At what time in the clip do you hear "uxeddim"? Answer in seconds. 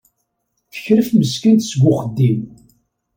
1.91-2.39